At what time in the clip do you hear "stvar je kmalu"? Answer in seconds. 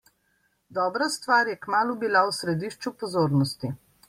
1.17-1.99